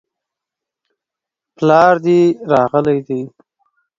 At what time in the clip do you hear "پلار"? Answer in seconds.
1.55-1.95